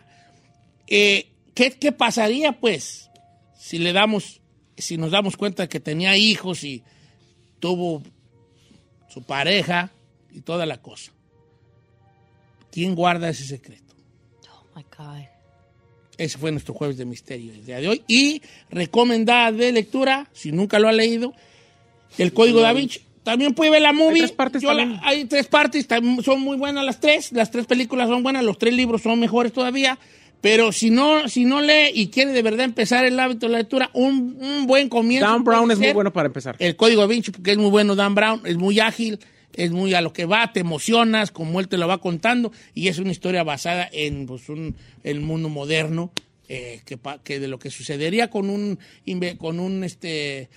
[0.87, 3.09] Eh, ¿qué, qué pasaría, pues,
[3.57, 4.41] si le damos,
[4.77, 6.83] si nos damos cuenta que tenía hijos y
[7.59, 8.03] tuvo
[9.09, 9.89] su pareja
[10.31, 11.11] y toda la cosa?
[12.71, 13.93] ¿Quién guarda ese secreto?
[14.49, 15.23] Oh my God.
[16.17, 18.03] Ese fue nuestro jueves de misterio el día de hoy.
[18.07, 21.33] Y recomendada de lectura, si nunca lo ha leído,
[22.17, 23.01] El Código Da Vinci.
[23.23, 24.19] También puede ver la movie.
[24.19, 25.01] tres partes Yo la- también.
[25.03, 25.87] hay tres partes,
[26.23, 27.31] son muy buenas las tres.
[27.31, 29.97] Las tres películas son buenas, los tres libros son mejores todavía.
[30.41, 33.57] Pero si no, si no lee y quiere de verdad empezar el hábito de la
[33.59, 35.27] lectura, un, un buen comienzo.
[35.27, 36.55] Dan Brown es muy bueno para empezar.
[36.57, 39.19] El Código Da Vinci, porque es muy bueno Dan Brown, es muy ágil,
[39.55, 42.87] es muy a lo que va, te emocionas, como él te lo va contando, y
[42.87, 46.11] es una historia basada en pues, un, el mundo moderno,
[46.47, 46.81] eh,
[47.23, 48.77] que, de lo que sucedería con un,
[49.37, 50.49] con un este,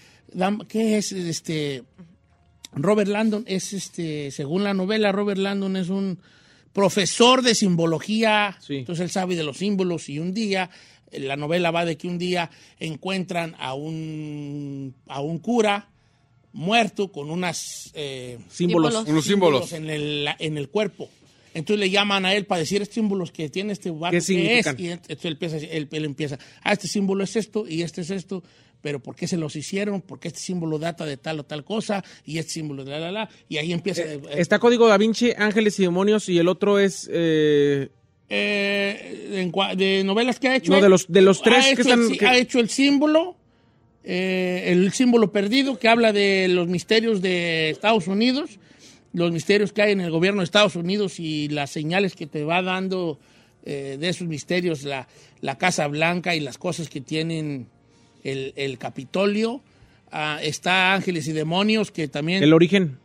[0.68, 1.84] ¿qué es este?
[2.72, 6.18] Robert Landon es este, según la novela, Robert Landon es un
[6.72, 8.78] profesor de simbología, Sí.
[8.78, 10.70] entonces él sabe de los símbolos y un día,
[11.12, 15.90] la novela va de que un día encuentran a un, a un cura
[16.55, 18.92] muerto con unas eh, Símbolos.
[18.94, 19.09] Símbolos.
[19.11, 19.72] Unos símbolos.
[19.74, 21.11] en el, en el cuerpo.
[21.52, 24.24] Entonces le llaman a él para decir estos símbolos que tiene este vato, ¿Qué es?
[24.24, 24.76] significan?
[24.78, 28.11] Y entonces él empieza, él, él empieza, ah, este símbolo es esto y este es
[28.11, 28.42] esto,
[28.80, 30.00] pero ¿por qué se los hicieron?
[30.00, 33.12] Porque este símbolo data de tal o tal cosa y este símbolo de la, la,
[33.12, 33.30] la.
[33.48, 34.02] Y ahí empieza...
[34.02, 37.09] eh, Está Código Da Vinci, Ángeles y Demonios, y el otro es...
[37.12, 37.88] eh,
[38.28, 40.70] eh, de novelas que ha hecho.
[40.72, 42.59] No, él, de los- de los tres ha que hecho están- el que- Ha hecho
[42.59, 43.36] el símbolo,
[44.05, 48.59] eh, el símbolo perdido, que habla de los misterios de Estados Unidos,
[49.12, 52.44] los misterios que hay en el gobierno de Estados Unidos y las señales que te
[52.44, 53.18] va dando
[53.64, 55.09] eh, de esos misterios, la,
[55.40, 57.68] la Casa Blanca y las cosas que tienen
[58.22, 59.62] el, el Capitolio.
[60.11, 62.42] Ah, está Ángeles y Demonios, que también...
[62.42, 62.98] el origen.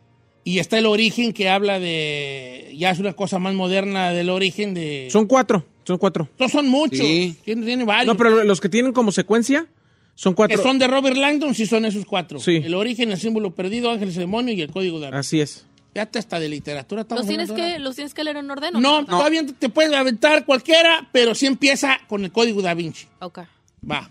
[0.44, 2.72] y está el origen, que habla de...
[2.76, 5.08] Ya es una cosa más moderna del origen de...
[5.10, 6.28] Son cuatro, son cuatro.
[6.38, 6.98] No son muchos.
[6.98, 7.36] Sí.
[7.44, 8.06] Tiene, tiene varios.
[8.06, 9.66] No, pero los que tienen como secuencia
[10.20, 10.62] son que cuatro.
[10.62, 12.40] son de Robert Langdon, sí son esos cuatro.
[12.40, 12.56] Sí.
[12.62, 15.64] El origen, el símbolo perdido, Ángeles y Demonio y el código de Así es.
[15.94, 17.02] Fíjate, hasta de literatura.
[17.02, 17.78] estamos ¿Los tienes, que.
[17.78, 18.76] ¿Los tienes que leer en orden?
[18.76, 23.06] o No, todavía te puedes aventar cualquiera, pero sí empieza con el código da Vinci.
[23.20, 23.38] Ok.
[23.90, 24.10] Va.